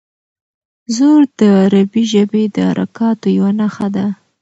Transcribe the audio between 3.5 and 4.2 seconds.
نښه ده.